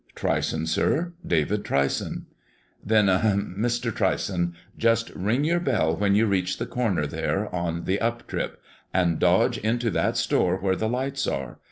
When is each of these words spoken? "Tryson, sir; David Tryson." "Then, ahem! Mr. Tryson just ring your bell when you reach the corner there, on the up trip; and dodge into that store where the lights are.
"Tryson, 0.15 0.65
sir; 0.65 1.13
David 1.23 1.63
Tryson." 1.63 2.25
"Then, 2.83 3.07
ahem! 3.07 3.55
Mr. 3.59 3.95
Tryson 3.95 4.55
just 4.75 5.11
ring 5.11 5.43
your 5.43 5.59
bell 5.59 5.95
when 5.95 6.15
you 6.15 6.25
reach 6.25 6.57
the 6.57 6.65
corner 6.65 7.05
there, 7.05 7.53
on 7.53 7.83
the 7.85 8.01
up 8.01 8.25
trip; 8.27 8.59
and 8.91 9.19
dodge 9.19 9.59
into 9.59 9.91
that 9.91 10.17
store 10.17 10.57
where 10.57 10.75
the 10.75 10.89
lights 10.89 11.27
are. 11.27 11.59